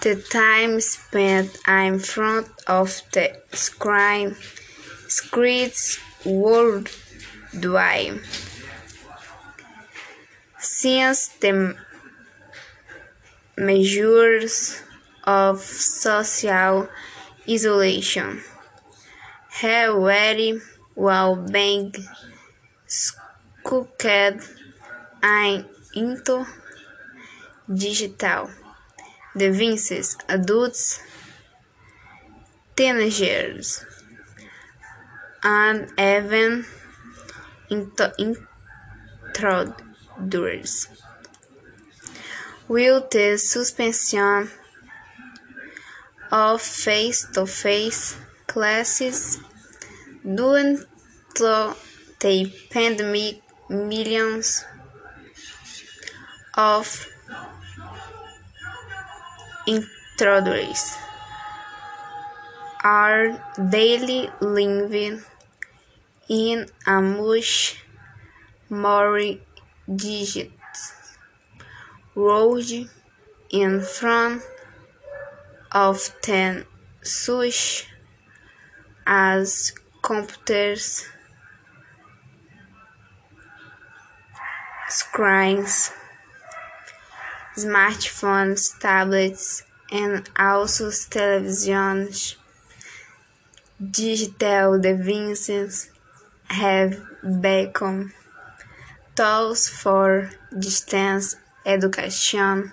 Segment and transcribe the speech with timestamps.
[0.00, 4.36] The time spent in front of the screen
[5.08, 8.20] spreads worldwide.
[10.60, 11.76] Since the
[13.56, 14.82] measures
[15.24, 16.88] of social
[17.48, 18.42] isolation
[19.50, 20.60] have very
[20.94, 21.92] well been
[22.86, 24.04] skulked
[25.94, 26.46] into
[27.74, 28.50] digital
[29.38, 31.00] devices, adults,
[32.76, 33.84] teenagers,
[35.42, 36.64] and even
[39.34, 40.88] toddlers
[42.68, 44.50] will the suspension
[46.30, 49.38] of face-to-face classes
[50.22, 50.84] due
[51.34, 51.74] to
[52.20, 54.64] the pandemic millions
[56.54, 57.06] of
[60.18, 60.96] toddlers
[62.84, 63.24] are
[63.70, 65.22] daily living
[66.28, 67.50] in a much
[68.68, 69.20] more
[70.04, 70.52] digital
[72.14, 72.70] world
[73.50, 74.42] in front
[75.72, 76.64] of them
[77.02, 77.86] such
[79.06, 81.06] as computers,
[84.88, 85.92] screens,
[87.58, 92.36] smartphones, tablets, and also televisions.
[93.80, 95.90] Digital devices
[96.46, 97.00] have
[97.40, 98.12] become
[99.14, 102.72] tools for distance education,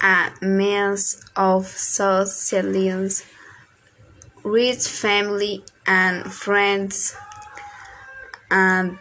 [0.00, 3.26] a means of socializing
[4.42, 7.14] with family and friends,
[8.50, 8.98] and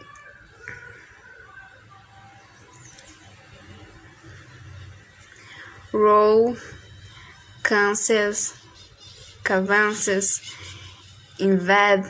[5.91, 6.55] role
[7.63, 8.55] cancels
[9.49, 10.41] avances
[11.39, 12.03] invade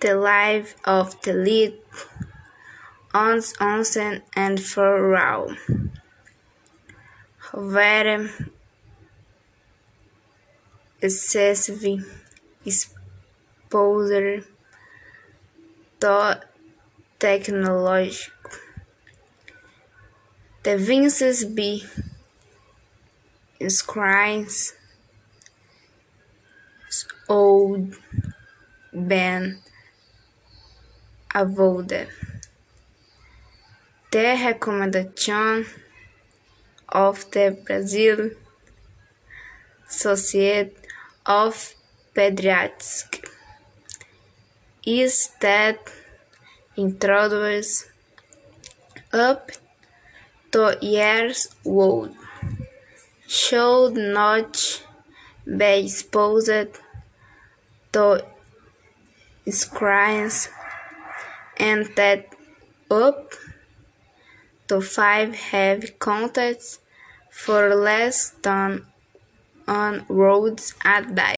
[0.00, 1.74] the life of the lead
[3.12, 5.52] once once and for all.
[7.38, 8.30] However,
[11.00, 11.84] excessive
[12.64, 14.44] exposure
[16.00, 16.40] to
[17.18, 18.30] technology
[20.62, 21.84] devices be
[23.68, 24.74] screens
[27.28, 27.94] would
[28.92, 29.58] been
[31.34, 32.08] avoided.
[34.10, 35.66] The recommendation
[36.88, 38.30] of the Brazil
[39.88, 40.74] Society
[41.26, 41.74] of
[42.14, 43.04] Pediatrics
[44.84, 45.78] is that
[46.76, 47.86] introduce
[49.12, 49.50] up
[50.52, 52.14] to years old
[53.26, 54.82] should not
[55.44, 56.68] be exposed
[57.92, 58.24] to
[59.50, 60.48] screens
[61.56, 62.26] and that
[62.90, 63.32] up
[64.68, 66.80] to five have contacts
[67.30, 68.86] for less than
[69.66, 71.22] on roads at day.